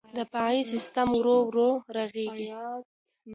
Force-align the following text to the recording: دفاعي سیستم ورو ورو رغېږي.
دفاعي 0.17 0.61
سیستم 0.71 1.07
ورو 1.17 1.37
ورو 1.47 1.69
رغېږي. 1.95 2.47